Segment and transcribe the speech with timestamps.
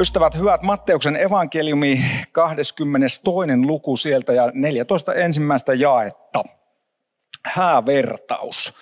[0.00, 3.20] Ystävät, hyvät Matteuksen evankeliumi 22.
[3.66, 6.44] luku sieltä ja 14 ensimmäistä jaetta.
[7.44, 8.78] Häävertaus.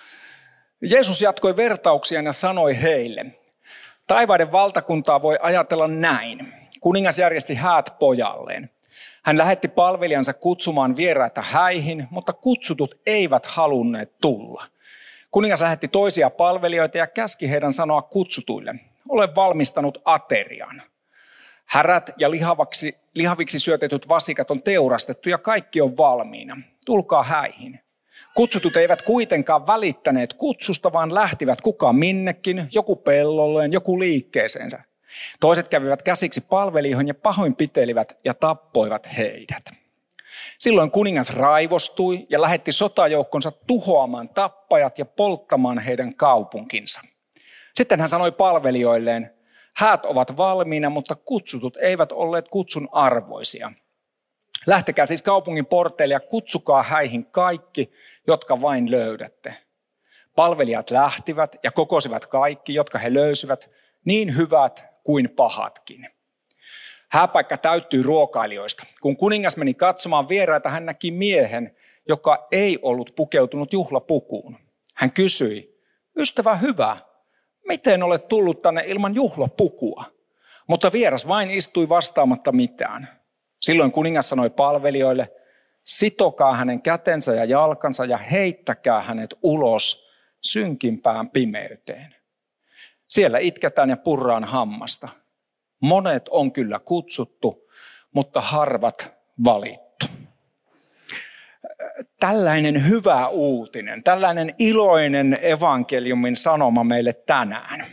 [0.81, 3.25] Jeesus jatkoi vertauksia ja sanoi heille,
[4.07, 6.53] taivaiden valtakuntaa voi ajatella näin.
[6.79, 8.69] Kuningas järjesti häät pojalleen.
[9.23, 14.65] Hän lähetti palvelijansa kutsumaan vieraita häihin, mutta kutsutut eivät halunneet tulla.
[15.31, 18.75] Kuningas lähetti toisia palvelijoita ja käski heidän sanoa kutsutuille,
[19.09, 20.81] ole valmistanut aterian.
[21.69, 26.57] Härät ja lihavaksi, lihaviksi syötetyt vasikat on teurastettu ja kaikki on valmiina.
[26.85, 27.79] Tulkaa häihin.
[28.33, 34.83] Kutsutut eivät kuitenkaan välittäneet kutsusta, vaan lähtivät kuka minnekin, joku pellolleen, joku liikkeeseensä.
[35.39, 39.63] Toiset kävivät käsiksi palvelijoihin ja pahoinpitelivät ja tappoivat heidät.
[40.59, 47.01] Silloin kuningas raivostui ja lähetti sotajoukkonsa tuhoamaan tappajat ja polttamaan heidän kaupunkinsa.
[47.75, 49.38] Sitten hän sanoi palvelijoilleen,
[49.79, 53.71] Häät ovat valmiina, mutta kutsutut eivät olleet kutsun arvoisia.
[54.65, 57.91] Lähtekää siis kaupungin porteille ja kutsukaa häihin kaikki,
[58.27, 59.53] jotka vain löydätte.
[60.35, 63.69] Palvelijat lähtivät ja kokosivat kaikki, jotka he löysivät,
[64.05, 66.09] niin hyvät kuin pahatkin.
[67.09, 68.85] Hääpaikka täyttyi ruokailijoista.
[69.01, 71.75] Kun kuningas meni katsomaan vieraita, hän näki miehen,
[72.07, 74.57] joka ei ollut pukeutunut juhlapukuun.
[74.95, 75.81] Hän kysyi,
[76.17, 76.97] ystävä hyvä,
[77.69, 80.05] miten olet tullut tänne ilman juhlapukua?
[80.67, 83.07] Mutta vieras vain istui vastaamatta mitään.
[83.61, 85.31] Silloin kuningas sanoi palvelijoille,
[85.83, 90.09] sitokaa hänen kätensä ja jalkansa ja heittäkää hänet ulos
[90.41, 92.15] synkimpään pimeyteen.
[93.07, 95.09] Siellä itketään ja purraan hammasta.
[95.79, 97.69] Monet on kyllä kutsuttu,
[98.11, 99.15] mutta harvat
[99.45, 99.88] valittu
[102.19, 107.85] tällainen hyvä uutinen, tällainen iloinen evankeliumin sanoma meille tänään.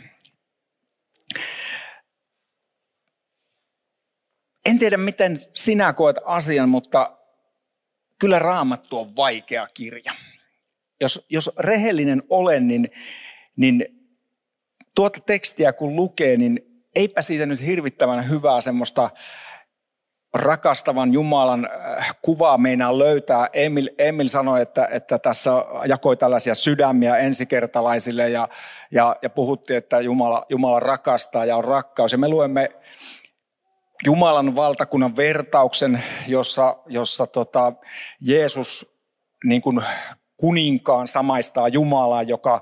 [4.65, 7.17] En tiedä, miten sinä koet asian, mutta
[8.19, 10.13] kyllä raamattu on vaikea kirja.
[11.01, 12.91] Jos, jos rehellinen olen, niin,
[13.57, 13.85] niin
[14.95, 19.09] tuota tekstiä kun lukee, niin eipä siitä nyt hirvittävän hyvää semmoista
[20.33, 23.49] rakastavan Jumalan äh, kuvaa meinaa löytää.
[23.53, 25.51] Emil, Emil sanoi, että, että tässä
[25.85, 28.47] jakoi tällaisia sydämiä ensikertalaisille ja,
[28.91, 32.11] ja, ja puhuttiin, että Jumala, Jumala rakastaa ja on rakkaus.
[32.11, 32.69] Ja me luemme
[34.05, 37.73] Jumalan valtakunnan vertauksen, jossa, jossa tota,
[38.21, 38.97] Jeesus
[39.43, 39.81] niin kuin
[40.37, 42.61] kuninkaan samaistaa Jumalaa, joka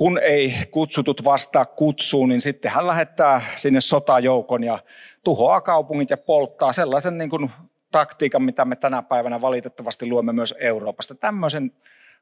[0.00, 4.78] kun ei kutsutut vastaa kutsuun, niin sitten hän lähettää sinne sotajoukon ja
[5.24, 7.50] tuhoaa kaupungit ja polttaa sellaisen niin kuin
[7.92, 11.14] taktiikan, mitä me tänä päivänä valitettavasti luemme myös Euroopasta.
[11.14, 11.72] Tämmöisen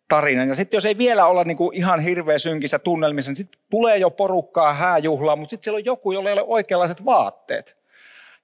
[0.08, 0.48] tarinan.
[0.48, 3.98] Ja sitten jos ei vielä olla niin kuin ihan hirveä synkissä tunnelmissa, niin sitten tulee
[3.98, 7.76] jo porukkaa hääjuhlaa, mutta sitten siellä on joku, jolla ei ole oikeanlaiset vaatteet.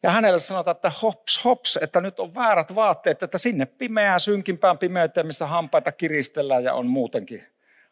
[0.03, 4.79] Ja hänelle sanotaan, että hops, hops, että nyt on väärät vaatteet, että sinne pimeään, synkimpään
[4.79, 7.47] pimeyteen, missä hampaita kiristellään ja on muutenkin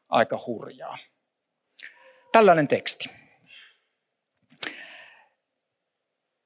[0.08, 0.98] aika hurjaa.
[2.32, 3.10] Tällainen teksti.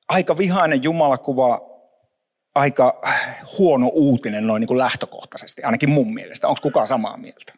[0.09, 1.61] Aika vihainen Jumalakuva,
[2.55, 3.01] aika
[3.59, 6.49] huono uutinen noin niin kuin lähtökohtaisesti, ainakin mun mielestä.
[6.49, 7.53] Onko kukaan samaa mieltä?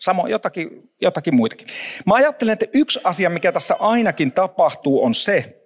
[0.00, 1.66] Samo, jotakin, jotakin muitakin.
[2.06, 5.58] Mä ajattelen, että yksi asia, mikä tässä ainakin tapahtuu, on se,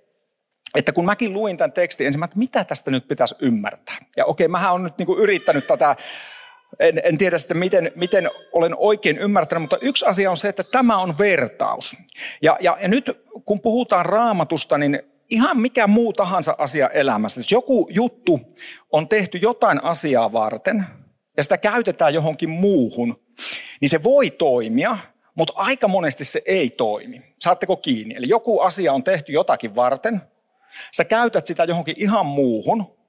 [0.74, 3.96] että kun mäkin luin tämän tekstin ensin, että mitä tästä nyt pitäisi ymmärtää.
[4.16, 5.96] Ja okei, mähän on nyt niin kuin yrittänyt tätä
[6.80, 10.64] en, en tiedä sitten, miten, miten olen oikein ymmärtänyt, mutta yksi asia on se, että
[10.64, 11.96] tämä on vertaus.
[12.42, 13.10] Ja, ja, ja nyt
[13.44, 17.40] kun puhutaan raamatusta, niin ihan mikä muu tahansa asia elämässä.
[17.40, 18.40] Jos joku juttu
[18.90, 20.86] on tehty jotain asiaa varten
[21.36, 23.20] ja sitä käytetään johonkin muuhun,
[23.80, 24.98] niin se voi toimia,
[25.34, 27.22] mutta aika monesti se ei toimi.
[27.40, 28.14] Saatteko kiinni?
[28.14, 30.22] Eli joku asia on tehty jotakin varten,
[30.92, 33.01] sä käytät sitä johonkin ihan muuhun,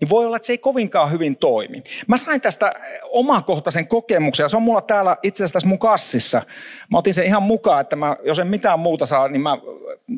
[0.00, 1.82] niin voi olla, että se ei kovinkaan hyvin toimi.
[2.06, 2.72] Mä sain tästä
[3.10, 6.42] omakohtaisen kokemuksen, ja se on mulla täällä itse asiassa tässä mun kassissa.
[6.90, 9.58] Mä otin sen ihan mukaan, että mä, jos en mitään muuta saa, niin mä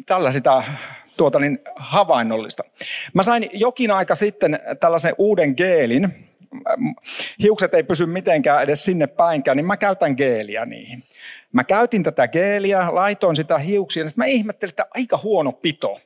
[0.06, 0.62] tällä sitä
[1.16, 2.62] tuota niin, havainnollista.
[3.14, 6.28] Mä sain jokin aika sitten tällaisen uuden geelin.
[7.42, 11.02] Hiukset ei pysy mitenkään edes sinne päinkään, niin mä käytän geeliä niihin.
[11.52, 16.00] Mä käytin tätä geeliä, laitoin sitä hiuksia, ja sitten mä ihmettelin, että aika huono pito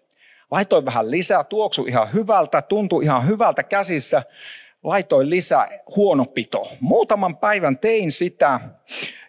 [0.52, 4.22] Laitoin vähän lisää, tuoksu ihan hyvältä, tuntui ihan hyvältä käsissä.
[4.82, 6.72] Laitoin lisää, huono pito.
[6.80, 8.60] Muutaman päivän tein sitä.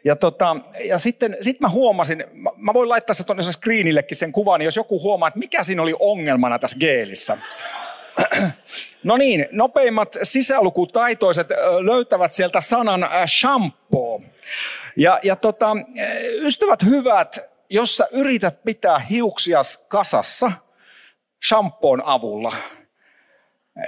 [0.03, 4.31] Ja, tota, ja sitten sit mä huomasin, mä, mä voin laittaa se tuonne screenillekin sen
[4.31, 7.37] kuvan, niin jos joku huomaa, että mikä siinä oli ongelmana tässä geelissä.
[9.03, 11.47] No niin, nopeimmat sisälukutaitoiset
[11.81, 13.09] löytävät sieltä sanan
[13.39, 14.21] shampoo.
[14.97, 15.67] Ja, ja tota,
[16.41, 20.51] ystävät hyvät, jos sä yrität pitää hiuksias kasassa
[21.47, 22.53] shampoon avulla,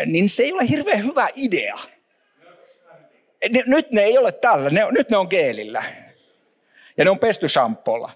[0.05, 1.75] niin se ei ole hirveän hyvä idea.
[3.65, 5.83] Nyt ne ei ole tällä, ne, nyt ne on geelillä.
[6.97, 8.11] Ja ne on pesty shampoolla.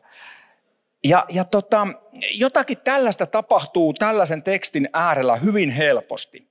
[1.03, 1.87] Ja, ja tota,
[2.33, 6.47] jotakin tällaista tapahtuu tällaisen tekstin äärellä hyvin helposti.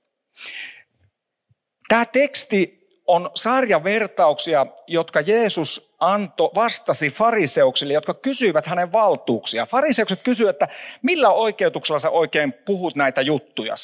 [1.87, 2.78] Tämä teksti
[3.09, 9.65] on sarjavertauksia, jotka Jeesus anto, vastasi fariseuksille, jotka kysyivät hänen valtuuksia.
[9.65, 10.67] Fariseukset kysyivät, että
[11.01, 13.75] millä oikeutuksella sä oikein puhut näitä juttuja?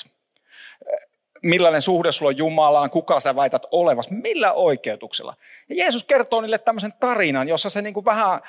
[1.42, 5.36] Millainen suhde sulla on Jumalaan, kuka sä väität olevas, millä oikeutuksella?
[5.70, 8.42] Ja Jeesus kertoo niille tämmöisen tarinan, jossa se niin kuin vähän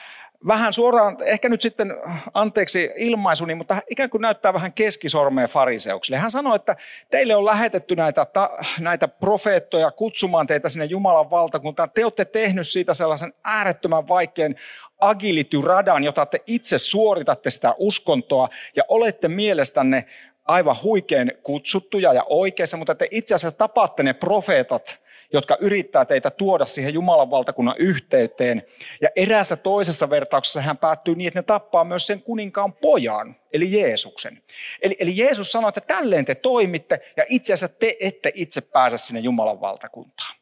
[0.47, 1.95] vähän suoraan, ehkä nyt sitten
[2.35, 6.19] anteeksi ilmaisuni, mutta ikään kuin näyttää vähän keskisormeen fariseuksille.
[6.19, 6.77] Hän sanoi, että
[7.11, 8.51] teille on lähetetty näitä, ta,
[8.81, 11.91] näitä profeettoja kutsumaan teitä sinne Jumalan valtakuntaan.
[11.91, 14.55] Te olette tehnyt siitä sellaisen äärettömän vaikean
[15.01, 20.05] agility-radan, jota te itse suoritatte sitä uskontoa ja olette mielestänne
[20.45, 24.99] aivan huikein kutsuttuja ja oikeassa, mutta te itse asiassa tapaatte ne profeetat–
[25.33, 28.63] jotka yrittää teitä tuoda siihen Jumalan valtakunnan yhteyteen.
[29.01, 33.73] Ja eräässä toisessa vertauksessa hän päättyy niin, että ne tappaa myös sen kuninkaan pojan, eli
[33.73, 34.43] Jeesuksen.
[34.83, 38.97] Eli, eli Jeesus sanoi, että tälleen te toimitte, ja itse asiassa te ette itse pääse
[38.97, 40.37] sinne Jumalan valtakuntaan.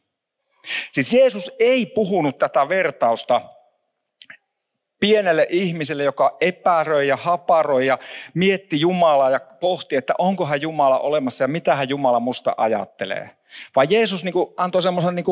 [0.93, 3.41] Siis Jeesus ei puhunut tätä vertausta
[5.01, 7.99] pienelle ihmiselle, joka epäröi ja haparoi ja
[8.35, 13.31] mietti Jumalaa ja pohti, että onkohan Jumala olemassa ja mitä hän Jumala musta ajattelee.
[13.77, 15.25] Vai Jeesus niin kuin antoi semmoisen niin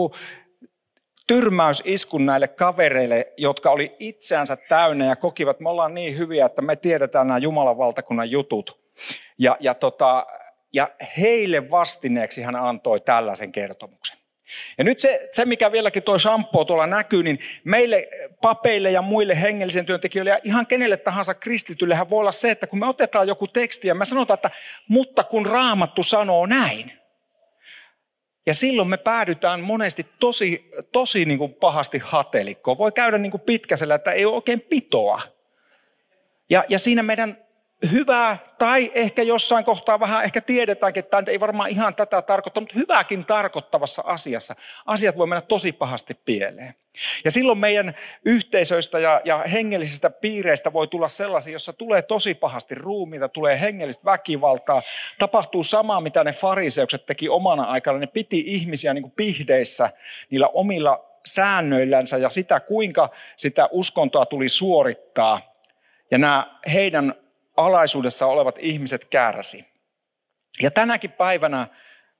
[1.26, 6.62] tyrmäysiskun näille kavereille, jotka oli itseänsä täynnä ja kokivat, että me ollaan niin hyviä, että
[6.62, 8.80] me tiedetään nämä Jumalan valtakunnan jutut.
[9.38, 10.26] Ja, ja, tota,
[10.72, 10.88] ja
[11.18, 14.18] heille vastineeksi hän antoi tällaisen kertomuksen.
[14.78, 18.08] Ja nyt se, se mikä vieläkin tuo shampoo tuolla näkyy, niin meille
[18.42, 22.78] papeille ja muille hengellisen työntekijöille ja ihan kenelle tahansa kristityllehän voi olla se, että kun
[22.78, 24.50] me otetaan joku teksti ja me sanotaan, että
[24.88, 27.01] mutta kun raamattu sanoo näin.
[28.46, 32.78] Ja silloin me päädytään monesti tosi, tosi niin kuin pahasti hatelikkoon.
[32.78, 35.22] Voi käydä niin kuin pitkäsellä, että ei ole oikein pitoa.
[36.50, 37.38] Ja, ja siinä meidän
[37.92, 42.60] hyvää tai ehkä jossain kohtaa vähän ehkä tiedetäänkin, että tämä ei varmaan ihan tätä tarkoita,
[42.60, 44.56] mutta hyvääkin tarkoittavassa asiassa
[44.86, 46.74] asiat voi mennä tosi pahasti pieleen.
[47.24, 47.94] Ja silloin meidän
[48.24, 54.04] yhteisöistä ja, ja hengellisistä piireistä voi tulla sellaisia, jossa tulee tosi pahasti ruumiita, tulee hengellistä
[54.04, 54.82] väkivaltaa,
[55.18, 57.98] tapahtuu samaa, mitä ne fariseukset teki omana aikana.
[57.98, 59.90] Ne piti ihmisiä niin kuin pihdeissä
[60.30, 65.40] niillä omilla säännöillänsä ja sitä, kuinka sitä uskontoa tuli suorittaa.
[66.10, 67.14] Ja nämä heidän
[67.56, 69.64] alaisuudessa olevat ihmiset kärsi.
[70.62, 71.66] Ja tänäkin päivänä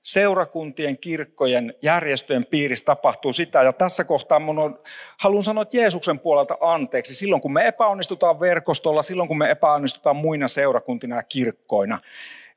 [0.02, 3.62] seurakuntien, kirkkojen, järjestöjen piirissä tapahtuu sitä.
[3.62, 4.78] Ja tässä kohtaa mun on,
[5.18, 7.14] haluan sanoa että Jeesuksen puolelta anteeksi.
[7.14, 12.00] Silloin kun me epäonnistutaan verkostolla, silloin kun me epäonnistutaan muina seurakuntina ja kirkkoina.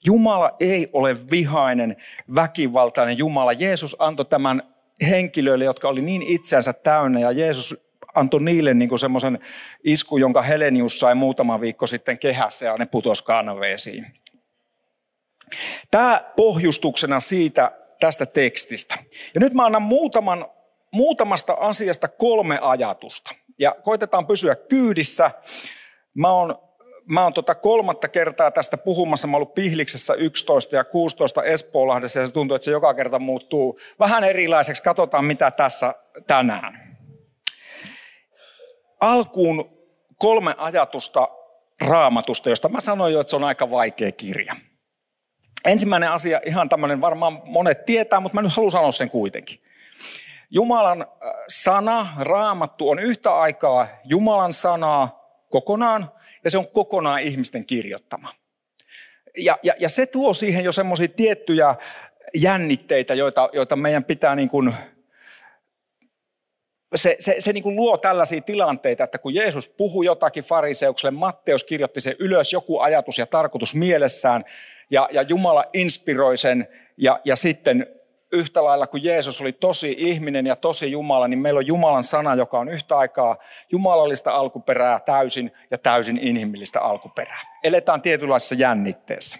[0.05, 1.95] Jumala ei ole vihainen,
[2.35, 3.53] väkivaltainen Jumala.
[3.53, 4.63] Jeesus antoi tämän
[5.09, 9.39] henkilöille, jotka oli niin itsensä täynnä ja Jeesus antoi niille niin semmoisen
[9.83, 14.05] isku, jonka Helenius sai muutama viikko sitten kehässä ja ne putosi kaanaveesiin.
[15.91, 18.97] Tämä pohjustuksena siitä tästä tekstistä.
[19.33, 20.45] Ja nyt mä annan muutaman,
[20.91, 23.35] muutamasta asiasta kolme ajatusta.
[23.59, 25.31] Ja koitetaan pysyä kyydissä.
[26.13, 26.55] Mä oon,
[27.05, 29.27] mä oon tota kolmatta kertaa tästä puhumassa.
[29.27, 33.19] Mä oon ollut Pihliksessä 11 ja 16 Espoolahdessa ja se tuntuu, että se joka kerta
[33.19, 34.83] muuttuu vähän erilaiseksi.
[34.83, 35.93] Katsotaan mitä tässä
[36.27, 36.85] tänään
[39.05, 39.69] alkuun
[40.17, 41.29] kolme ajatusta
[41.81, 44.55] raamatusta, josta mä sanoin jo, että se on aika vaikea kirja.
[45.65, 49.59] Ensimmäinen asia, ihan tämmöinen, varmaan monet tietää, mutta mä nyt haluan sanoa sen kuitenkin.
[50.49, 51.07] Jumalan äh,
[51.47, 56.11] sana, raamattu on yhtä aikaa Jumalan sanaa kokonaan
[56.43, 58.29] ja se on kokonaan ihmisten kirjoittama.
[59.37, 61.75] Ja, ja, ja se tuo siihen jo semmoisia tiettyjä
[62.33, 64.73] jännitteitä, joita, joita meidän pitää niin kuin
[66.95, 71.63] se, se, se niin kuin luo tällaisia tilanteita, että kun Jeesus puhui jotakin fariseukselle, Matteus
[71.63, 74.45] kirjoitti sen ylös joku ajatus ja tarkoitus mielessään,
[74.89, 77.87] ja, ja Jumala inspiroi sen, ja, ja sitten
[78.31, 82.35] yhtä lailla kuin Jeesus oli tosi ihminen ja tosi Jumala, niin meillä on Jumalan sana,
[82.35, 83.37] joka on yhtä aikaa
[83.71, 87.41] jumalallista alkuperää täysin ja täysin inhimillistä alkuperää.
[87.63, 89.37] Eletään tietynlaisessa jännitteessä.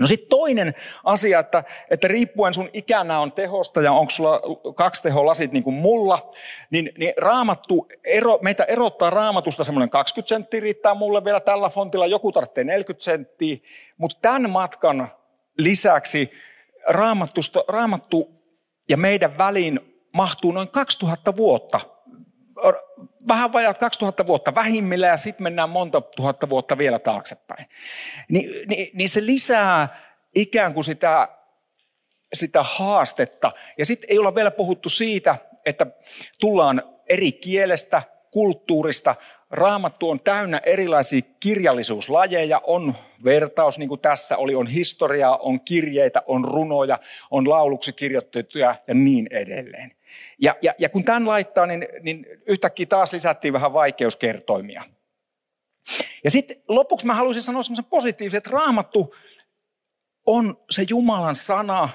[0.00, 4.40] No sitten toinen asia, että, että riippuen sun ikänä on tehosta ja onko sulla
[4.74, 6.32] kaksi teholasit niin kuin mulla,
[6.70, 12.06] niin, niin raamattu, ero, meitä erottaa raamatusta semmoinen 20 senttiä riittää mulle vielä tällä fontilla,
[12.06, 13.56] joku tarvitsee 40 senttiä,
[13.96, 15.08] mutta tämän matkan
[15.58, 16.32] lisäksi
[17.68, 18.30] raamattu
[18.88, 19.80] ja meidän väliin
[20.12, 21.80] mahtuu noin 2000 vuotta
[23.28, 27.66] vähän vajaat 2000 vuotta vähimmillä ja sitten mennään monta tuhatta vuotta vielä taaksepäin.
[28.28, 30.00] Ni, niin, niin se lisää
[30.34, 31.28] ikään kuin sitä,
[32.34, 33.52] sitä haastetta.
[33.78, 35.86] Ja sitten ei olla vielä puhuttu siitä, että
[36.40, 39.14] tullaan eri kielestä, kulttuurista.
[39.50, 46.22] Raamattu on täynnä erilaisia kirjallisuuslajeja, on vertaus, niin kuin tässä oli, on historiaa, on kirjeitä,
[46.26, 46.98] on runoja,
[47.30, 49.92] on lauluksi kirjoitettuja ja niin edelleen.
[50.38, 54.84] Ja, ja, ja kun tämän laittaa, niin, niin yhtäkkiä taas lisättiin vähän vaikeuskertoimia.
[56.24, 59.14] Ja sitten lopuksi mä haluaisin sanoa semmoisen positiivisen, että raamattu
[60.26, 61.88] on se Jumalan sana,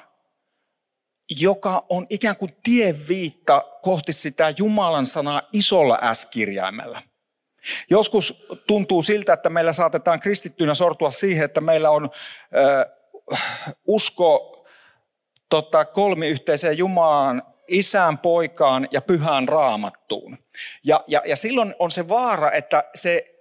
[1.40, 7.02] joka on ikään kuin tieviitta kohti sitä Jumalan sanaa isolla S-kirjaimella.
[7.90, 12.86] Joskus tuntuu siltä, että meillä saatetaan kristittynä sortua siihen, että meillä on äh,
[13.88, 14.52] usko
[15.50, 20.38] tota, kolmiyhteiseen Jumalaan isään, poikaan ja pyhään raamattuun.
[20.84, 23.36] Ja, ja, ja silloin on se vaara, että se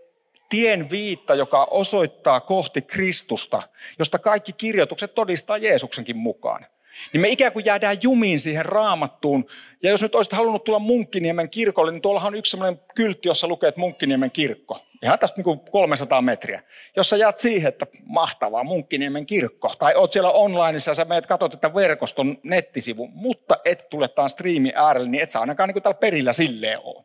[0.49, 3.63] tien viitta, joka osoittaa kohti Kristusta,
[3.99, 6.67] josta kaikki kirjoitukset todistaa Jeesuksenkin mukaan.
[7.13, 9.47] Niin me ikään kuin jäädään jumiin siihen raamattuun.
[9.83, 13.49] Ja jos nyt olisit halunnut tulla Munkkiniemen kirkolle, niin tuollahan on yksi sellainen kyltti, jossa
[13.49, 14.79] lukee, että Munkkiniemen kirkko.
[15.05, 16.63] Ihan tästä niin kuin 300 metriä.
[16.97, 21.27] Jos sä jäät siihen, että mahtavaa Munkkiniemen kirkko, tai oot siellä onlineissa ja sä meet
[21.27, 25.75] katsot, että verkoston nettisivu, mutta et tule tämän striimi äärelle, niin et sä ainakaan niin
[25.75, 27.05] kuin täällä perillä silleen ole.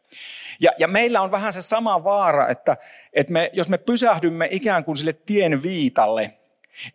[0.59, 2.77] Ja, ja meillä on vähän se sama vaara, että,
[3.13, 6.33] että me, jos me pysähdymme ikään kuin sille tien viitalle,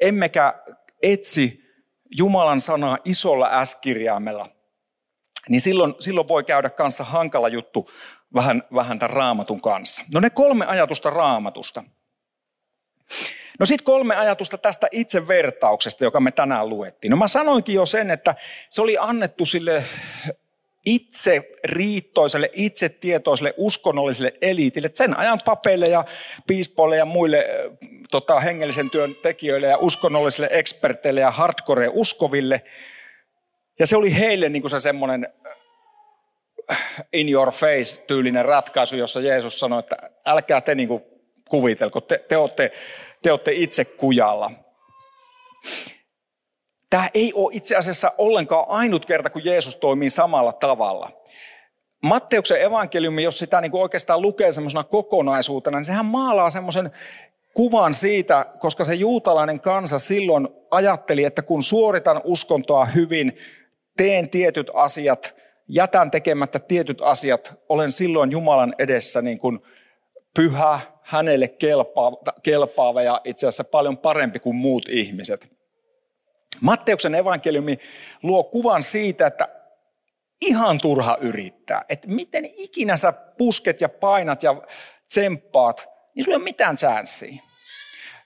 [0.01, 0.55] emmekä
[1.03, 1.65] etsi
[2.19, 4.49] Jumalan sanaa isolla S-kirjaimella,
[5.49, 7.91] niin silloin, silloin voi käydä kanssa hankala juttu
[8.35, 10.05] vähän, vähän tämän raamatun kanssa.
[10.15, 11.85] No ne kolme ajatusta raamatusta.
[13.59, 17.11] No sitten kolme ajatusta tästä itse vertauksesta, joka me tänään luettiin.
[17.11, 18.35] No mä sanoinkin jo sen, että
[18.69, 19.85] se oli annettu sille
[20.85, 26.05] itse riittoiselle, itse tietoiselle uskonnolliselle eliitille, sen ajan papeille ja
[26.47, 27.47] piispoille ja muille
[28.11, 32.63] tota, hengellisen työn tekijöille ja uskonnollisille eksperteille ja hardcore uskoville.
[33.79, 35.29] Ja se oli heille niin kuin se semmoinen
[37.13, 41.03] in your face tyylinen ratkaisu, jossa Jeesus sanoi, että älkää te niin kuin
[41.49, 42.73] kuvitelko, te, te, olette,
[43.23, 44.51] te olette itse kujalla.
[46.91, 51.11] Tämä ei ole itse asiassa ollenkaan ainut kerta, kun Jeesus toimii samalla tavalla.
[52.03, 56.91] Matteuksen evankeliumi, jos sitä niin kuin oikeastaan lukee semmoisena kokonaisuutena, niin sehän maalaa semmoisen
[57.55, 63.37] kuvan siitä, koska se juutalainen kansa silloin ajatteli, että kun suoritan uskontoa hyvin,
[63.97, 65.35] teen tietyt asiat,
[65.69, 69.59] jätän tekemättä tietyt asiat, olen silloin Jumalan edessä niin kuin
[70.37, 75.55] pyhä, hänelle kelpaava, kelpaava ja itse asiassa paljon parempi kuin muut ihmiset.
[76.61, 77.79] Matteuksen evankeliumi
[78.23, 79.49] luo kuvan siitä, että
[80.41, 81.85] ihan turha yrittää.
[81.89, 84.63] Että miten ikinä sä pusket ja painat ja
[85.09, 87.43] tsemppaat, niin sulla ei ole mitään chanssiä.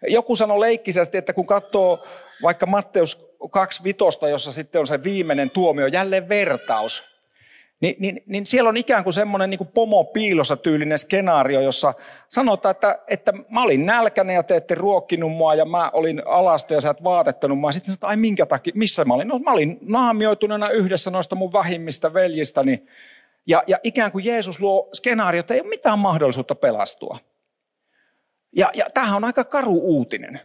[0.09, 2.07] Joku sanoi leikkisesti, että kun katsoo
[2.43, 3.31] vaikka Matteus
[4.25, 7.18] 2.5, jossa sitten on se viimeinen tuomio, jälleen vertaus,
[7.81, 11.95] niin, niin, niin siellä on ikään kuin semmoinen niin pomo piilossa tyylinen skenaario, jossa
[12.29, 16.75] sanotaan, että, että mä olin nälkäinen ja te ette ruokkinut mua ja mä olin alasta
[16.75, 17.73] ja sä et vaatettanut mua.
[17.73, 19.29] Sitten sanotaan, ai minkä takia, missä mä olin?
[19.29, 22.83] No mä olin naamioituneena yhdessä noista mun vähimmistä veljistäni.
[23.47, 27.19] Ja, ja ikään kuin Jeesus luo skenaario, että ei ole mitään mahdollisuutta pelastua.
[28.57, 30.41] Ja, ja tämähän on aika karu uutinen.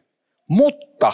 [0.50, 1.14] Mutta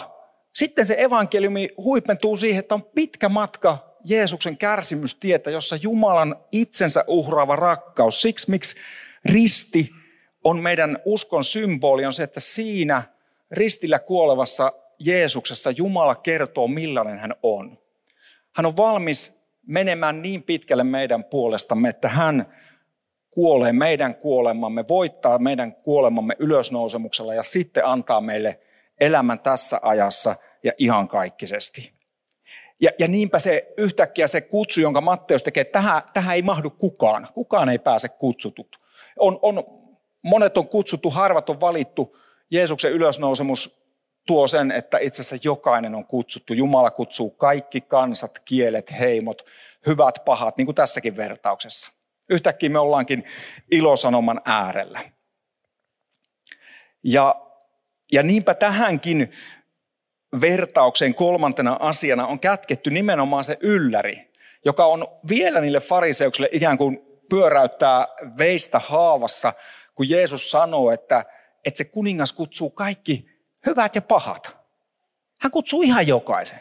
[0.54, 7.56] sitten se evankeliumi huipentuu siihen, että on pitkä matka Jeesuksen kärsimystietä, jossa Jumalan itsensä uhraava
[7.56, 8.76] rakkaus, siksi miksi
[9.24, 9.90] risti
[10.44, 13.02] on meidän uskon symboli, on se, että siinä
[13.50, 17.78] ristillä kuolevassa Jeesuksessa Jumala kertoo, millainen hän on.
[18.52, 22.54] Hän on valmis menemään niin pitkälle meidän puolestamme, että hän
[23.30, 28.60] kuolee meidän kuolemamme, voittaa meidän kuolemamme ylösnousemuksella ja sitten antaa meille
[29.00, 31.99] elämän tässä ajassa ja ihan kaikkisesti.
[32.80, 36.70] Ja, ja niinpä se yhtäkkiä se kutsu, jonka Matteus tekee, että tähän, tähän ei mahdu
[36.70, 37.28] kukaan.
[37.34, 38.80] Kukaan ei pääse kutsutut.
[39.18, 39.64] On, on,
[40.22, 42.16] monet on kutsuttu, harvat on valittu.
[42.50, 43.84] Jeesuksen ylösnousemus
[44.26, 46.54] tuo sen, että itse asiassa jokainen on kutsuttu.
[46.54, 49.42] Jumala kutsuu kaikki kansat, kielet, heimot,
[49.86, 51.92] hyvät, pahat, niin kuin tässäkin vertauksessa.
[52.30, 53.24] Yhtäkkiä me ollaankin
[53.70, 55.00] ilosanoman äärellä.
[57.04, 57.46] Ja,
[58.12, 59.32] ja niinpä tähänkin
[60.40, 64.30] vertaukseen kolmantena asiana on kätketty nimenomaan se ylläri,
[64.64, 68.08] joka on vielä niille fariseuksille ikään kuin pyöräyttää
[68.38, 69.52] veistä haavassa,
[69.94, 71.24] kun Jeesus sanoo, että,
[71.64, 73.26] että se kuningas kutsuu kaikki
[73.66, 74.56] hyvät ja pahat.
[75.40, 76.60] Hän kutsuu ihan jokaisen.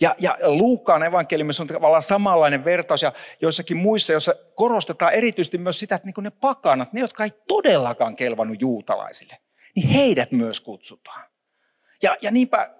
[0.00, 5.78] Ja, ja Luukkaan evankeliumissa on tavallaan samanlainen vertaus ja joissakin muissa, joissa korostetaan erityisesti myös
[5.78, 9.38] sitä, että niin ne pakanat, ne jotka ei todellakaan kelvannut juutalaisille,
[9.76, 11.24] niin heidät myös kutsutaan.
[12.02, 12.70] Ja, ja niinpä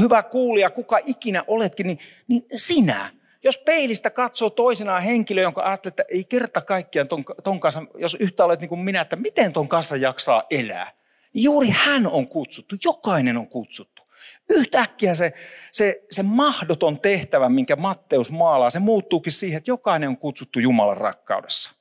[0.00, 3.10] hyvä kuulija, kuka ikinä oletkin, niin, niin sinä.
[3.44, 8.16] Jos peilistä katsoo toisenaan henkilö, jonka ajattelee, että ei kerta kaikkiaan ton, ton kanssa, jos
[8.20, 10.92] yhtä olet niin kuin minä, että miten ton kanssa jaksaa elää,
[11.34, 14.02] niin juuri hän on kutsuttu, jokainen on kutsuttu.
[14.50, 15.32] Yhtäkkiä se,
[15.72, 20.96] se, se mahdoton tehtävä, minkä Matteus maalaa, se muuttuukin siihen, että jokainen on kutsuttu Jumalan
[20.96, 21.72] rakkaudessa.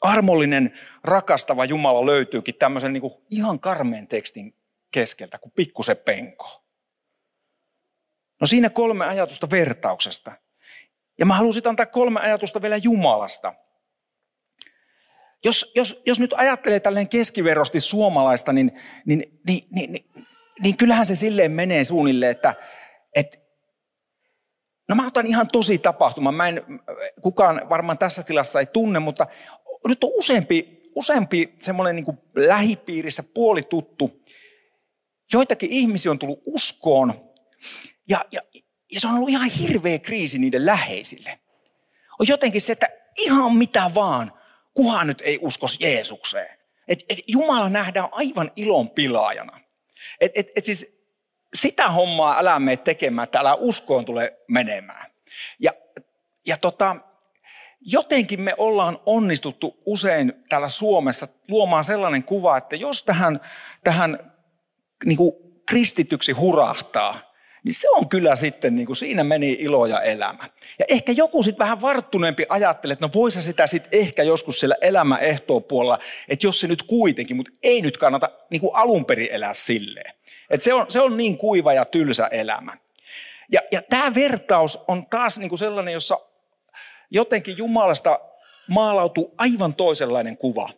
[0.00, 0.74] Armollinen,
[1.04, 4.54] rakastava Jumala löytyykin tämmöisen niin kuin ihan karmeen tekstin
[4.96, 6.64] keskeltä, kuin pikkuse penko.
[8.40, 10.32] No siinä kolme ajatusta vertauksesta.
[11.18, 13.54] Ja mä halusin antaa kolme ajatusta vielä Jumalasta.
[15.44, 18.72] Jos, jos, jos nyt ajattelee tälleen keskiverrosti suomalaista, niin,
[19.06, 20.04] niin, niin, niin, niin,
[20.62, 22.54] niin kyllähän se silleen menee suunnilleen, että,
[23.14, 23.38] että
[24.88, 26.34] No mä otan ihan tosi tapahtuman.
[26.34, 26.62] Mä en,
[27.22, 29.26] kukaan varmaan tässä tilassa ei tunne, mutta
[29.88, 34.24] nyt on useampi, useampi semmoinen niin lähipiirissä puolituttu.
[35.32, 37.30] Joitakin ihmisiä on tullut uskoon
[38.08, 38.40] ja, ja,
[38.92, 41.38] ja se on ollut ihan hirveä kriisi niiden läheisille.
[42.18, 44.32] On jotenkin se, että ihan mitä vaan,
[44.74, 46.58] kuhan nyt ei uskos Jeesukseen.
[46.88, 49.60] Et, et Jumala nähdään aivan ilon pilaajana.
[50.20, 50.96] Et, et, et siis
[51.54, 55.10] sitä hommaa älä mene tekemään, että älä uskoon tule menemään.
[55.58, 55.72] Ja,
[56.46, 56.96] ja tota,
[57.80, 63.40] jotenkin me ollaan onnistuttu usein täällä Suomessa luomaan sellainen kuva, että jos tähän,
[63.84, 64.35] tähän
[65.04, 65.32] niin kuin
[65.66, 67.26] kristityksi hurahtaa,
[67.64, 70.44] niin se on kyllä sitten, niin kuin siinä meni ilo ja elämä.
[70.78, 74.76] Ja ehkä joku sitten vähän varttuneempi ajattelee, että no voisi sitä sitten ehkä joskus siellä
[74.80, 75.18] elämä
[75.68, 79.54] puolella, että jos se nyt kuitenkin, mutta ei nyt kannata niin kuin alun perin elää
[79.54, 80.14] silleen.
[80.50, 82.72] Että se, on, se on niin kuiva ja tylsä elämä.
[83.52, 86.20] Ja, ja tämä vertaus on taas niin kuin sellainen, jossa
[87.10, 88.20] jotenkin Jumalasta
[88.68, 90.70] maalautuu aivan toisenlainen kuva.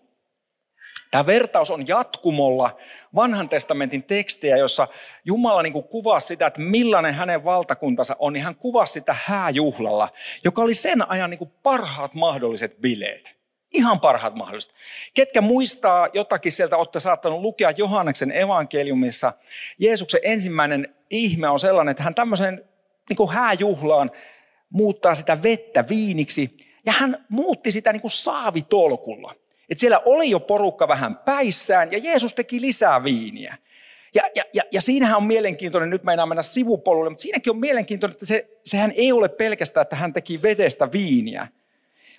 [1.10, 2.76] Tämä vertaus on jatkumolla
[3.14, 4.88] vanhan testamentin tekstejä, jossa
[5.24, 10.08] Jumala niin kuvasi sitä, että millainen hänen valtakuntansa on, niin hän kuvasi sitä hääjuhlalla,
[10.44, 13.38] joka oli sen ajan niin parhaat mahdolliset bileet.
[13.72, 14.74] Ihan parhaat mahdolliset.
[15.14, 19.32] Ketkä muistaa jotakin sieltä, olette saattanut lukea Johanneksen evankeliumissa.
[19.78, 22.64] Jeesuksen ensimmäinen ihme on sellainen, että hän tämmöisen
[23.08, 24.10] niin hääjuhlaan
[24.70, 26.56] muuttaa sitä vettä viiniksi.
[26.86, 29.34] Ja hän muutti sitä niin saavitolkulla.
[29.68, 33.56] Että siellä oli jo porukka vähän päissään ja Jeesus teki lisää viiniä.
[34.14, 38.12] Ja, ja, ja, ja siinähän on mielenkiintoinen, nyt meinaa mennä sivupolulle, mutta siinäkin on mielenkiintoinen,
[38.12, 41.48] että se, sehän ei ole pelkästään, että hän teki vedestä viiniä,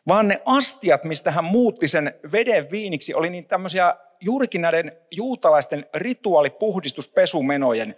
[0.08, 5.86] vaan ne astiat, mistä hän muutti sen veden viiniksi, oli niin tämmöisiä juurikin näiden juutalaisten
[5.94, 7.96] rituaalipuhdistuspesumenojen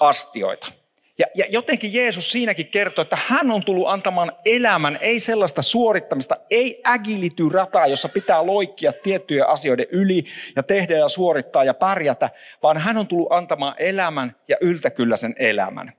[0.00, 0.72] astioita.
[1.18, 6.36] Ja, ja jotenkin Jeesus siinäkin kertoo, että hän on tullut antamaan elämän, ei sellaista suorittamista,
[6.50, 10.24] ei ägility rataa, jossa pitää loikkia tiettyjen asioiden yli
[10.56, 12.30] ja tehdä ja suorittaa ja pärjätä,
[12.62, 15.92] vaan hän on tullut antamaan elämän ja yltäkylläisen elämän.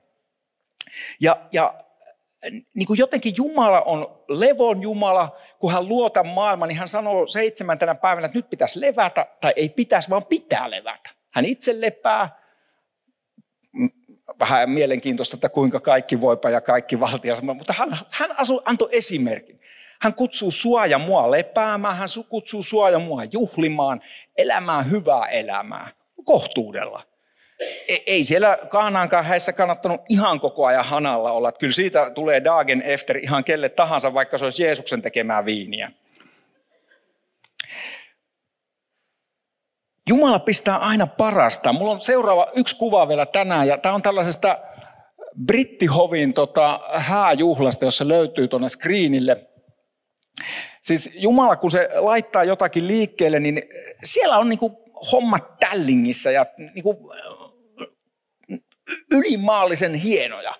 [1.20, 1.74] Ja, ja
[2.50, 7.26] niin kuin jotenkin Jumala on levon Jumala, kun hän luo tämän maailman, niin hän sanoo
[7.26, 11.10] seitsemäntenä päivänä, että nyt pitäisi levätä, tai ei pitäisi, vaan pitää levätä.
[11.30, 12.45] Hän itse lepää,
[14.40, 19.60] vähän mielenkiintoista, että kuinka kaikki voipa ja kaikki valtia, mutta hän, hän asu, antoi esimerkin.
[20.00, 24.00] Hän kutsuu sua ja mua lepäämään, hän kutsuu sua ja mua juhlimaan,
[24.36, 25.90] elämään hyvää elämää,
[26.24, 27.02] kohtuudella.
[27.88, 31.52] E, ei siellä Kaanaankaan häissä kannattanut ihan koko ajan hanalla olla.
[31.52, 35.92] Kyllä siitä tulee dagen efter ihan kelle tahansa, vaikka se olisi Jeesuksen tekemää viiniä.
[40.08, 41.72] Jumala pistää aina parasta.
[41.72, 44.58] Mulla on seuraava yksi kuva vielä tänään, ja tämä on tällaisesta
[45.46, 49.46] Brittihovin tota, hääjuhlasta, jossa löytyy tuonne screenille.
[50.82, 53.62] Siis Jumala, kun se laittaa jotakin liikkeelle, niin
[54.04, 57.12] siellä on niinku hommat tällingissä ja niinku
[59.10, 60.54] ylimaallisen hienoja.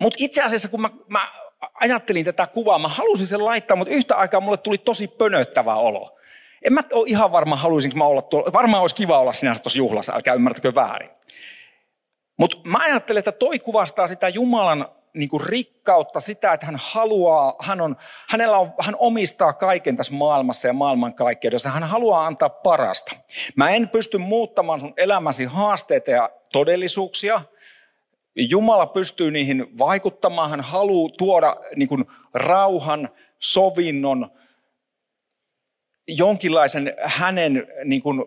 [0.00, 1.28] Mutta itse asiassa, kun mä, mä
[1.74, 6.18] ajattelin tätä kuvaa, mä halusin sen laittaa, mutta yhtä aikaa mulle tuli tosi pönöttävä olo.
[6.62, 8.52] En mä ole ihan varma, haluaisinko mä olla tuolla.
[8.52, 11.10] Varmaan olisi kiva olla sinänsä tuossa juhlassa, älkää ymmärtäkö väärin.
[12.36, 17.54] Mutta mä ajattelen, että toi kuvastaa sitä Jumalan niin kuin rikkautta, sitä, että hän haluaa,
[17.60, 17.96] hän, on,
[18.28, 21.70] hänellä on, hän omistaa kaiken tässä maailmassa ja maailmankaikkeudessa.
[21.70, 23.16] Hän haluaa antaa parasta.
[23.56, 27.40] Mä en pysty muuttamaan sun elämäsi haasteita ja todellisuuksia.
[28.36, 30.50] Jumala pystyy niihin vaikuttamaan.
[30.50, 34.30] Hän haluaa tuoda niin kuin rauhan, sovinnon,
[36.16, 38.24] jonkinlaisen hänen niin kuin,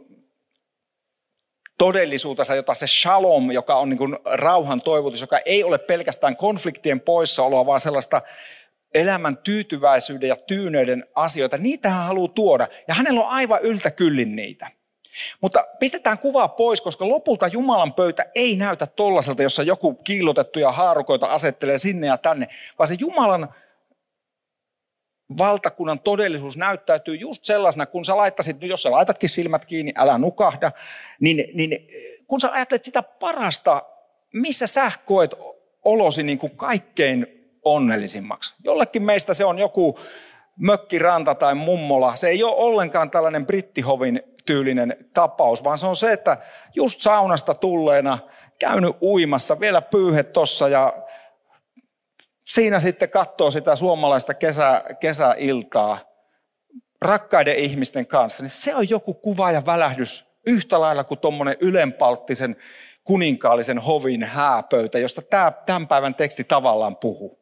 [1.78, 7.00] todellisuutensa, jota se shalom, joka on niin kuin rauhan toivotus, joka ei ole pelkästään konfliktien
[7.00, 8.22] poissaoloa, vaan sellaista
[8.94, 12.68] elämän tyytyväisyyden ja tyyneyden asioita, niitä hän haluaa tuoda.
[12.88, 14.68] Ja hänellä on aivan yltäkyllin niitä.
[15.42, 21.26] Mutta pistetään kuvaa pois, koska lopulta Jumalan pöytä ei näytä tollaiselta, jossa joku kiillotettuja haarukoita
[21.26, 22.48] asettelee sinne ja tänne,
[22.80, 23.54] vaan se Jumalan
[25.38, 30.72] valtakunnan todellisuus näyttäytyy just sellaisena, kun sä laittasit, jos sä laitatkin silmät kiinni, älä nukahda,
[31.20, 31.88] niin, niin
[32.28, 33.84] kun sä ajattelet sitä parasta,
[34.34, 35.36] missä sä koet
[35.86, 37.28] olosi niin kuin kaikkein
[37.64, 38.54] onnellisimmaksi.
[38.64, 40.00] Jollekin meistä se on joku
[40.58, 42.16] mökkiranta tai mummola.
[42.16, 46.38] Se ei ole ollenkaan tällainen brittihovin tyylinen tapaus, vaan se on se, että
[46.76, 48.20] just saunasta tulleena
[48.60, 50.94] käynyt uimassa, vielä pyyhe tossa ja
[52.46, 56.00] siinä sitten katsoo sitä suomalaista kesä, kesäiltaa
[57.02, 62.56] rakkaiden ihmisten kanssa, niin se on joku kuva ja välähdys yhtä lailla kuin tuommoinen ylenpalttisen
[63.04, 67.40] kuninkaallisen hovin hääpöytä, josta tämä, tämän päivän teksti tavallaan puhuu.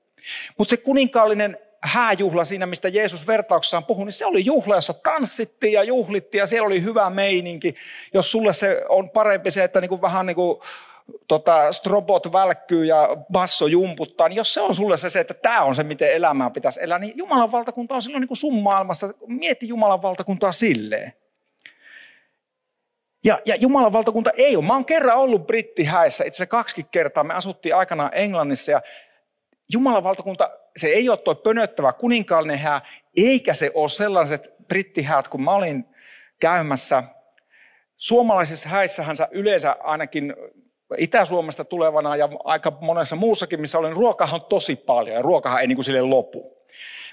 [0.57, 5.73] Mutta se kuninkaallinen hääjuhla siinä, mistä Jeesus vertauksessaan puhui, niin se oli juhla, jossa tanssittiin
[5.73, 7.75] ja juhlittiin ja siellä oli hyvä meininki.
[8.13, 10.61] Jos sulle se on parempi se, että niinku vähän niin kuin
[11.27, 15.61] tota, strobot välkkyy ja basso jumputtaa, niin jos se on sulle se, se että tämä
[15.61, 19.09] on se, miten elämää pitäisi elää, niin Jumalan valtakunta on silloin niin kuin sun maailmassa.
[19.27, 21.13] Mieti Jumalan valtakuntaa silleen.
[23.23, 24.65] Ja, ja Jumalan valtakunta ei ole.
[24.65, 27.23] Mä oon kerran ollut brittihäissä, itse asiassa kaksi kertaa.
[27.23, 28.81] Me asuttiin aikanaan Englannissa ja
[29.73, 32.81] Jumalan valtakunta, se ei ole tuo pönöttävä kuninkaallinen hää,
[33.17, 35.85] eikä se ole sellaiset brittihäät, kun mä olin
[36.39, 37.03] käymässä.
[37.97, 40.33] Suomalaisissa häissähän sä yleensä ainakin
[40.97, 45.67] Itä-Suomesta tulevana ja aika monessa muussakin, missä olen, ruokahan on tosi paljon ja ruokahan ei
[45.67, 46.61] niin kuin sille lopu.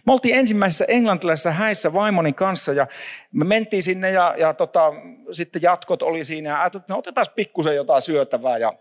[0.07, 2.87] Me oltiin ensimmäisessä englantilaisessa häissä vaimoni kanssa ja
[3.33, 4.93] me mentiin sinne ja, ja tota,
[5.33, 8.73] sitten jatkot oli siinä ja ajattelin, että no, otetaan pikkusen jotain syötävää ja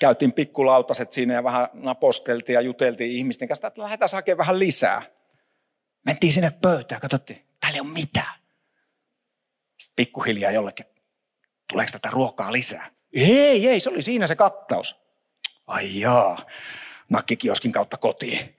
[0.00, 5.02] käytiin pikkulautaset siinä ja vähän naposteltiin ja juteltiin ihmisten kanssa, että lähdetään hakemaan vähän lisää.
[6.06, 8.34] Mentiin sinne pöytään, katsottiin, täällä ei ole mitään.
[9.78, 10.86] Sitten pikkuhiljaa jollekin,
[11.68, 12.93] tuleeko tätä ruokaa lisää?
[13.14, 15.04] Ei, ei, se oli siinä se kattaus.
[15.66, 16.38] Ai jaa,
[17.08, 18.56] nakkikioskin kautta kotiin.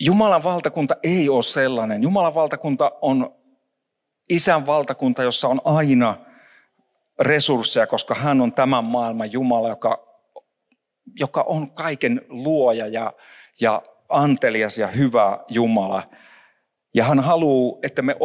[0.00, 2.02] Jumalan valtakunta ei ole sellainen.
[2.02, 3.34] Jumalan valtakunta on
[4.28, 6.16] isän valtakunta, jossa on aina
[7.18, 10.06] resursseja, koska hän on tämän maailman Jumala, joka,
[11.18, 13.12] joka on kaiken luoja ja,
[13.60, 16.10] ja antelias ja hyvä Jumala.
[16.94, 18.16] Ja hän haluaa, että me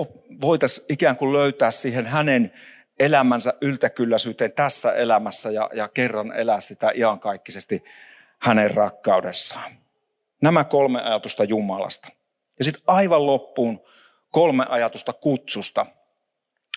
[0.42, 2.54] voitaisiin ikään kuin löytää siihen hänen
[3.00, 7.84] elämänsä yltäkylläisyyteen tässä elämässä ja, ja kerran elää sitä iankaikkisesti
[8.40, 9.72] hänen rakkaudessaan.
[10.42, 12.08] Nämä kolme ajatusta Jumalasta.
[12.60, 13.82] Ja sitten aivan loppuun
[14.32, 15.86] kolme ajatusta kutsusta.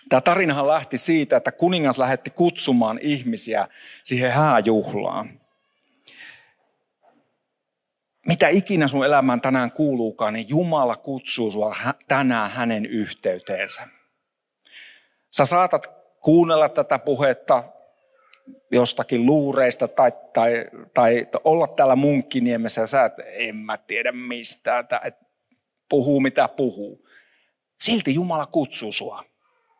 [0.09, 3.67] Tämä tarinahan lähti siitä, että kuningas lähetti kutsumaan ihmisiä
[4.03, 5.39] siihen hääjuhlaan.
[8.27, 11.75] Mitä ikinä sun elämään tänään kuuluukaan, niin Jumala kutsuu sua
[12.07, 13.87] tänään hänen yhteyteensä.
[15.31, 17.63] Sä saatat kuunnella tätä puhetta
[18.71, 24.79] jostakin luureista tai, tai, tai olla täällä munkkiniemessä ja sä et, en mä tiedä mistään,
[24.79, 25.25] että
[25.89, 27.07] puhuu mitä puhuu.
[27.79, 29.23] Silti Jumala kutsuu sua.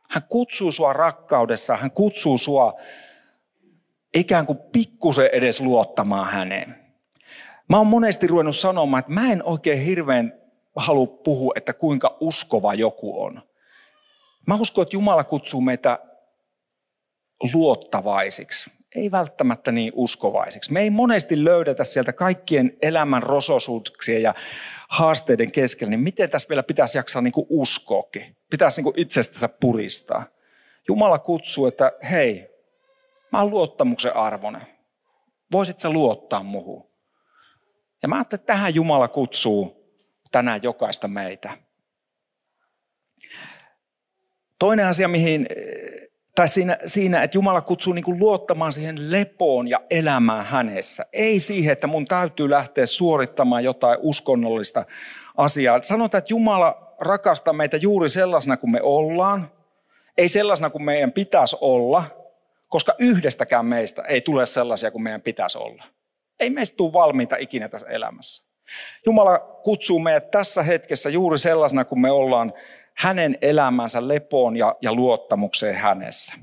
[0.10, 2.74] Hän kutsuu sua rakkaudessa, hän kutsuu sua
[4.14, 6.76] ikään kuin pikkusen edes luottamaan häneen.
[7.70, 10.34] Mä oon monesti ruvennut sanomaan, että mä en oikein hirveän
[10.76, 13.42] halua puhua, että kuinka uskova joku on.
[14.48, 16.00] Mä uskon, että Jumala kutsuu meitä
[17.54, 20.74] luottavaisiksi, ei välttämättä niin uskovaisiksi.
[20.74, 24.34] Me ei monesti löydetä sieltä kaikkien elämän rososuuksien ja
[24.90, 28.36] haasteiden keskellä, niin miten tässä vielä pitäisi jaksaa niin kuin uskoakin?
[28.50, 30.26] Pitäisi niin kuin itsestänsä puristaa.
[30.88, 32.48] Jumala kutsuu, että hei,
[33.32, 34.68] mä oon luottamuksen arvoinen.
[35.52, 36.90] Voisit sä luottaa muhun?
[38.02, 39.84] Ja mä ajattelin, että tähän Jumala kutsuu
[40.32, 41.58] tänään jokaista meitä.
[44.60, 45.48] Toinen asia, mihin
[46.36, 51.06] tai siinä, siinä, että Jumala kutsuu niin kuin luottamaan siihen lepoon ja elämään hänessä.
[51.14, 54.86] Ei siihen, että mun täytyy lähteä suorittamaan jotain uskonnollista
[55.38, 55.84] asiaa.
[55.84, 59.52] Sanotaan, että Jumala rakastaa meitä juuri sellaisena kuin me ollaan.
[60.18, 62.04] Ei sellaisena kuin meidän pitäisi olla,
[62.68, 65.84] koska yhdestäkään meistä ei tule sellaisia kuin meidän pitäisi olla.
[66.40, 68.46] Ei meistä tule valmiita ikinä tässä elämässä.
[69.06, 72.54] Jumala kutsuu meidät tässä hetkessä juuri sellaisena, kun me ollaan
[72.98, 76.34] hänen elämänsä lepoon ja, ja luottamukseen hänessä.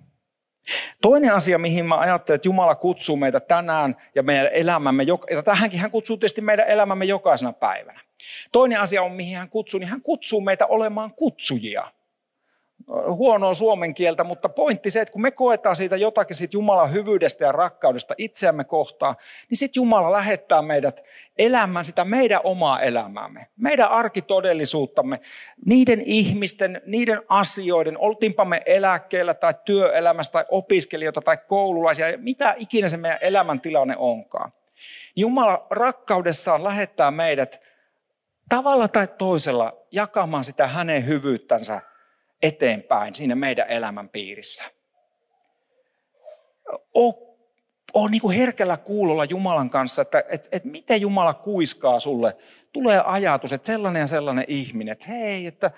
[1.02, 5.80] Toinen asia, mihin mä ajattelen, että Jumala kutsuu meitä tänään ja meidän elämämme, ja tähänkin
[5.80, 8.00] hän kutsuu tietysti meidän elämämme jokaisena päivänä.
[8.52, 11.92] Toinen asia on, mihin hän kutsuu, niin hän kutsuu meitä olemaan kutsujia
[12.88, 17.44] huonoa suomen kieltä, mutta pointti se, että kun me koetaan siitä jotakin siitä Jumalan hyvyydestä
[17.44, 19.16] ja rakkaudesta itseämme kohtaan,
[19.50, 21.04] niin sitten Jumala lähettää meidät
[21.38, 25.20] elämään sitä meidän omaa elämäämme, meidän arkitodellisuuttamme,
[25.66, 32.88] niiden ihmisten, niiden asioiden, oltiinpa me eläkkeellä tai työelämässä tai opiskelijoita tai koululaisia, mitä ikinä
[32.88, 34.52] se meidän elämäntilanne onkaan.
[35.16, 37.60] Jumala rakkaudessaan lähettää meidät
[38.48, 41.80] tavalla tai toisella jakamaan sitä hänen hyvyyttänsä
[42.42, 44.64] eteenpäin siinä meidän elämän piirissä.
[46.96, 47.30] O,
[47.94, 52.36] on niin kuin herkällä kuulolla Jumalan kanssa, että et, et miten Jumala kuiskaa sulle.
[52.72, 55.70] Tulee ajatus, että sellainen ja sellainen ihminen, että hei, että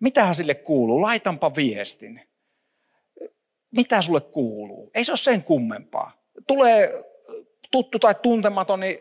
[0.00, 2.20] mitähän sille kuuluu, laitanpa viestin.
[3.70, 4.90] Mitä sulle kuuluu?
[4.94, 6.12] Ei se ole sen kummempaa.
[6.46, 7.04] Tulee
[7.70, 8.98] tuttu tai tuntematon, niin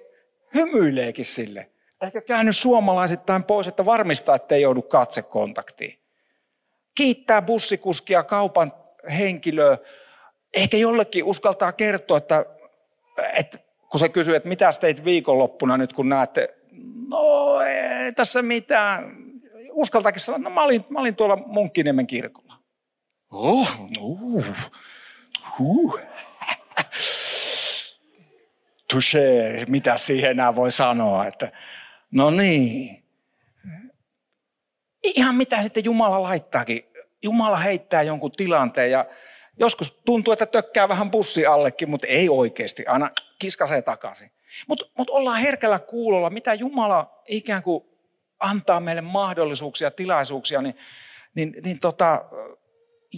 [0.54, 1.70] hymyileekin sille.
[2.02, 6.05] Ehkä käänny suomalaisittain pois, että varmistaa, että ei joudu katsekontaktiin
[6.96, 8.74] kiittää bussikuskia, kaupan
[9.18, 9.78] henkilöä.
[10.54, 12.46] Ehkä jollekin uskaltaa kertoa, että,
[13.34, 13.58] että
[13.90, 16.56] kun se kysyy, että mitä teit viikonloppuna nyt, kun näette,
[17.08, 19.18] no ei tässä mitään.
[19.72, 22.54] Uskaltaakin sanoa, no mä olin, mä olin tuolla Munkkiniemen kirkolla.
[23.32, 24.46] Oh, uh,
[25.60, 26.00] huh.
[28.94, 31.52] Touché, mitä siihen enää voi sanoa, että
[32.12, 33.05] no niin
[35.16, 36.86] ihan mitä sitten Jumala laittaakin.
[37.24, 39.06] Jumala heittää jonkun tilanteen ja
[39.60, 44.32] joskus tuntuu, että tökkää vähän bussi allekin, mutta ei oikeasti, aina kiskasee takaisin.
[44.68, 47.84] Mutta mut ollaan herkällä kuulolla, mitä Jumala ikään kuin
[48.40, 50.78] antaa meille mahdollisuuksia, tilaisuuksia, niin,
[51.36, 52.26] niin, niin tota,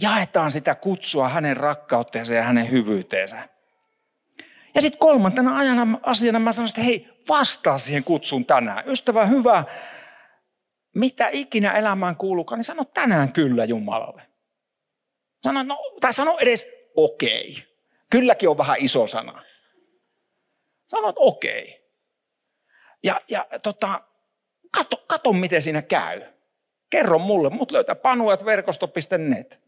[0.02, 3.48] jaetaan sitä kutsua hänen rakkautteensa ja hänen hyvyyteensä.
[4.74, 8.84] Ja sitten kolmantena ajana asiana mä sanoin, että hei, vastaa siihen kutsuun tänään.
[8.86, 9.64] Ystävä hyvä,
[10.98, 14.22] mitä ikinä elämään kuuluukaan, niin sano tänään kyllä Jumalalle.
[15.42, 17.50] Sano, no, tai sano edes okei.
[17.50, 17.62] Okay.
[18.10, 19.42] Kylläkin on vähän iso sana.
[20.86, 21.62] Sano okei.
[21.62, 21.88] Okay.
[23.02, 24.00] Ja, ja tota,
[24.72, 26.22] kato, kato, miten siinä käy.
[26.90, 29.60] Kerro mulle, mut löytää panuatverkosto.net.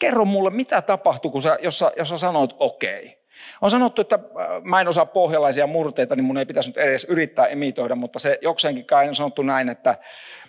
[0.00, 3.06] Kerro mulle, mitä tapahtuu, kun sä, jos, sä, jos sä sanoit okei.
[3.06, 3.19] Okay.
[3.60, 7.04] On sanottu, että äh, mä en osaa pohjalaisia murteita, niin mun ei pitäisi nyt edes
[7.04, 9.98] yrittää emitoida, mutta se jokseenkin kai on sanottu näin, että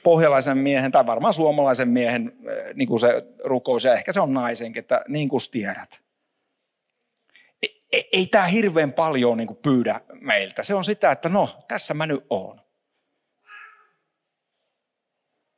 [0.03, 4.33] pohjalaisen miehen tai varmaan suomalaisen miehen äh, niin kuin se rukous, ja ehkä se on
[4.33, 6.01] naisenkin, että niin kuin tiedät.
[7.61, 10.63] Ei, ei, ei tämä hirveän paljon niin kuin pyydä meiltä.
[10.63, 12.60] Se on sitä, että no, tässä mä nyt oon.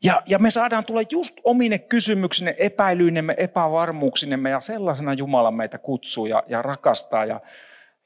[0.03, 6.25] Ja, ja me saadaan tulla just omine kysymyksinne, epäilyinemme, epävarmuuksinemme ja sellaisena Jumala meitä kutsuu
[6.25, 7.41] ja, ja rakastaa ja,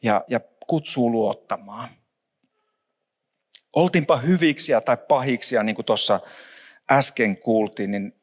[0.03, 1.89] ja, ja kutsuu luottamaan.
[3.75, 6.19] Oltiinpa hyviksiä tai pahiksia, niin kuin tuossa
[6.91, 8.13] äsken kuultiin, niin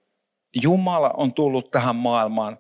[0.63, 2.59] Jumala on tullut tähän maailmaan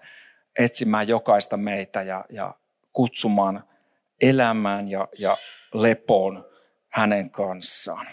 [0.58, 2.54] etsimään jokaista meitä ja, ja
[2.92, 3.64] kutsumaan
[4.20, 5.36] elämään ja, ja
[5.74, 6.44] lepoon
[6.88, 8.06] hänen kanssaan.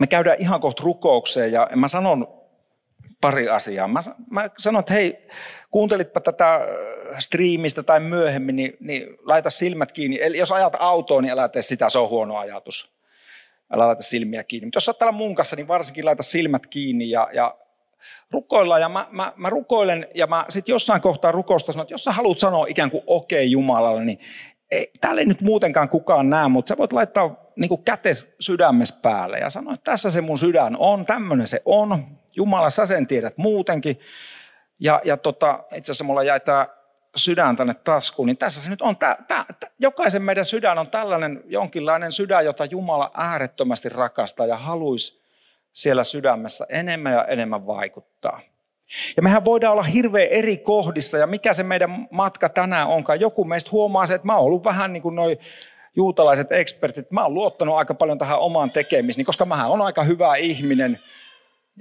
[0.00, 2.40] Me käydään ihan kohta rukoukseen ja mä sanon
[3.20, 3.88] pari asiaa.
[3.88, 5.26] Mä, mä sanon, että hei,
[5.70, 6.62] kuuntelitpa tätä äh,
[7.18, 10.18] striimistä tai myöhemmin, niin, niin laita silmät kiinni.
[10.22, 13.00] Eli jos ajat autoon, niin älä tee sitä, se on huono ajatus.
[13.72, 14.66] Älä laita silmiä kiinni.
[14.66, 17.56] Mutta jos sä täällä mun kanssa, niin varsinkin laita silmät kiinni ja, ja
[18.30, 18.80] rukoillaan.
[18.80, 22.12] Ja mä, mä, mä rukoilen ja mä sitten jossain kohtaa rukousta sanon, että jos sä
[22.12, 24.18] haluat sanoa ikään kuin okei okay Jumalalle, niin
[24.70, 29.38] ei, täällä ei nyt muutenkaan kukaan näe, mutta sä voit laittaa niin kätes sydämessä päälle
[29.38, 32.06] ja sanoa, että tässä se mun sydän on, tämmöinen se on.
[32.36, 34.00] Jumala, sä sen tiedät muutenkin.
[34.78, 36.68] Ja, ja tota, itse asiassa mulla jäi tämä
[37.16, 38.96] sydän tänne taskuun, niin tässä se nyt on.
[38.96, 44.56] Tää, tää, tää, jokaisen meidän sydän on tällainen jonkinlainen sydän, jota Jumala äärettömästi rakastaa ja
[44.56, 45.20] haluaisi
[45.72, 48.40] siellä sydämessä enemmän ja enemmän vaikuttaa.
[49.16, 53.20] Ja mehän voidaan olla hirveän eri kohdissa ja mikä se meidän matka tänään onkaan.
[53.20, 55.38] Joku meistä huomaa se, että mä oon ollut vähän niin kuin noin
[55.96, 57.10] juutalaiset ekspertit.
[57.10, 60.98] Mä oon luottanut aika paljon tähän omaan tekemiseen, koska mä on aika hyvä ihminen.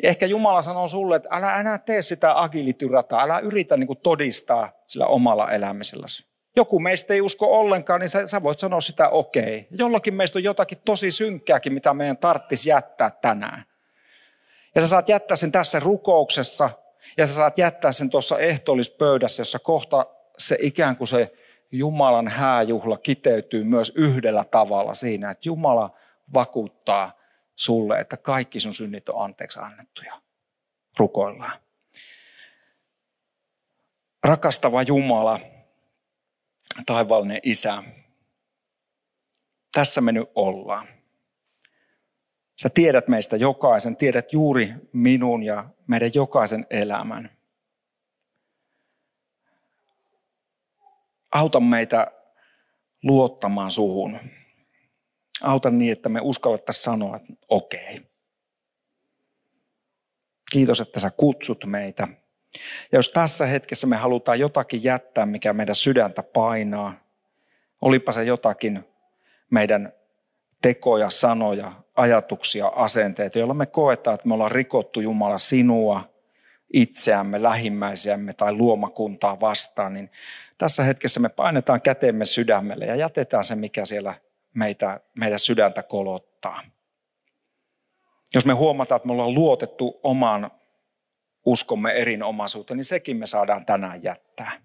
[0.04, 4.72] Ehkä Jumala sanoo sulle, että älä enää tee sitä agilityrata, älä yritä niin kuin todistaa
[4.86, 6.30] sillä omalla elämiselläsi.
[6.56, 9.43] Joku meistä ei usko ollenkaan, niin sä, sä voit sanoa sitä okei.
[9.43, 9.78] Okay.
[9.78, 13.65] Jollakin meistä on jotakin tosi synkkääkin, mitä meidän tarttisi jättää tänään.
[14.76, 16.69] Ja sä saat jättää sen tässä rukouksessa,
[17.17, 20.06] ja sä saat jättää sen tuossa ehtoollispöydässä, jossa kohta
[20.38, 21.32] se ikään kuin se
[21.72, 25.98] Jumalan hääjuhla kiteytyy myös yhdellä tavalla siinä, että Jumala
[26.34, 27.19] vakuuttaa
[27.56, 30.22] sulle, että kaikki sun synnit on anteeksi annettuja.
[31.00, 31.60] Rukoillaan.
[34.24, 35.39] Rakastava Jumala,
[36.86, 37.84] taivaallinen Isä,
[39.74, 40.88] tässä me nyt ollaan.
[42.62, 47.30] Sä tiedät meistä jokaisen, tiedät juuri minun ja meidän jokaisen elämän.
[51.32, 52.12] Auta meitä
[53.04, 54.19] luottamaan suhun.
[55.41, 57.93] Auta niin, että me uskallettaisiin sanoa, että okei.
[57.93, 58.10] Okay.
[60.52, 62.08] Kiitos, että sä kutsut meitä.
[62.91, 66.93] Ja jos tässä hetkessä me halutaan jotakin jättää, mikä meidän sydäntä painaa,
[67.82, 68.86] olipa se jotakin
[69.49, 69.93] meidän
[70.62, 76.10] tekoja, sanoja, ajatuksia, asenteita, joilla me koetaan, että me ollaan rikottu Jumala sinua,
[76.74, 80.12] itseämme, lähimmäisiämme tai luomakuntaa vastaan, niin
[80.58, 84.16] tässä hetkessä me painetaan kätemme sydämelle ja jätetään se, mikä siellä
[84.54, 86.62] meitä, meidän sydäntä kolottaa.
[88.36, 90.52] Jos me huomataan, että me ollaan luotettu omaan
[91.46, 94.62] uskomme erinomaisuuteen, niin sekin me saadaan tänään jättää.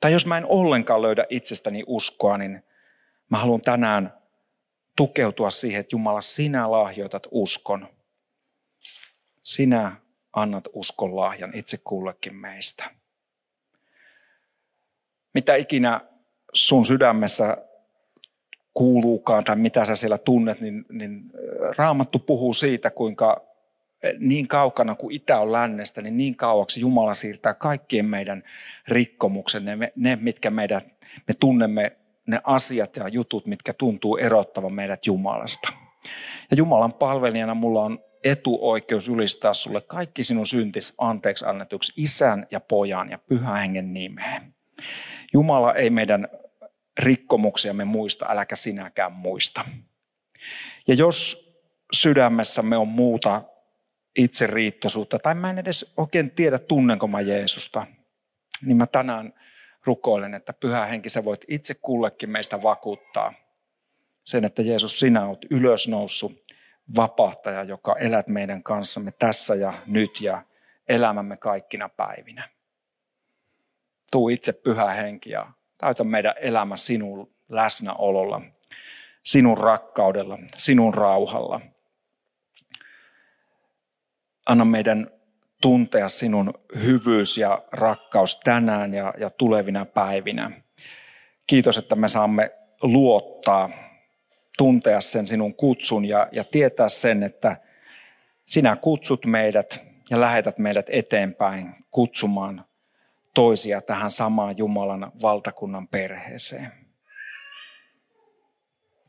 [0.00, 2.64] Tai jos mä en ollenkaan löydä itsestäni uskoa, niin
[3.30, 4.21] mä haluan tänään
[4.96, 7.88] tukeutua siihen, että Jumala, sinä lahjoitat uskon.
[9.42, 9.96] Sinä
[10.32, 12.84] annat uskon lahjan itse kullekin meistä.
[15.34, 16.00] Mitä ikinä
[16.52, 17.56] sun sydämessä
[18.74, 21.30] kuuluukaan tai mitä sä siellä tunnet, niin, niin
[21.76, 23.42] Raamattu puhuu siitä, kuinka
[24.18, 28.42] niin kaukana kuin itä on lännestä, niin niin kauaksi Jumala siirtää kaikkien meidän
[28.88, 30.80] rikkomuksen, ne, ne mitkä meidän,
[31.28, 35.72] me tunnemme ne asiat ja jutut, mitkä tuntuu erottavan meidät Jumalasta.
[36.50, 42.60] Ja Jumalan palvelijana mulla on etuoikeus julistaa sulle kaikki sinun syntis anteeksi annetuksi isän ja
[42.60, 44.54] pojan ja pyhän hengen nimeen.
[45.32, 46.28] Jumala ei meidän
[46.98, 49.64] rikkomuksiamme muista, äläkä sinäkään muista.
[50.88, 51.48] Ja jos
[51.92, 53.42] sydämessämme on muuta
[54.16, 57.86] itseriittoisuutta, tai mä en edes oikein tiedä, tunnenko mä Jeesusta,
[58.66, 59.34] niin mä tänään
[59.86, 63.34] rukoilen, että pyhä henki, sä voit itse kullekin meistä vakuuttaa
[64.24, 66.32] sen, että Jeesus, sinä olet ylösnoussut
[66.96, 70.42] vapahtaja, joka elät meidän kanssamme tässä ja nyt ja
[70.88, 72.48] elämämme kaikkina päivinä.
[74.12, 78.40] Tuu itse pyhä henki ja täytä meidän elämä sinun läsnäololla,
[79.22, 81.60] sinun rakkaudella, sinun rauhalla.
[84.46, 85.10] Anna meidän
[85.62, 90.50] tuntea sinun hyvyys ja rakkaus tänään ja, ja tulevina päivinä.
[91.46, 92.50] Kiitos, että me saamme
[92.82, 93.70] luottaa,
[94.58, 97.56] tuntea sen sinun kutsun ja, ja tietää sen, että
[98.46, 102.64] sinä kutsut meidät ja lähetät meidät eteenpäin kutsumaan
[103.34, 106.72] toisia tähän samaan Jumalan valtakunnan perheeseen.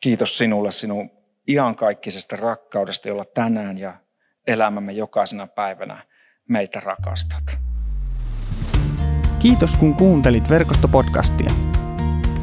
[0.01, 1.11] Kiitos sinulle sinun
[1.47, 3.93] iankaikkisesta rakkaudesta, jolla tänään ja
[4.47, 6.12] elämämme jokaisena päivänä
[6.49, 7.57] meitä rakastat.
[9.39, 11.51] Kiitos kun kuuntelit verkostopodcastia.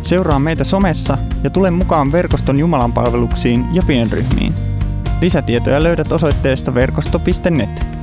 [0.03, 4.55] Seuraa meitä somessa ja tule mukaan verkoston Jumalan palveluksiin ja pienryhmiin.
[5.21, 8.00] Lisätietoja löydät osoitteesta verkosto.net.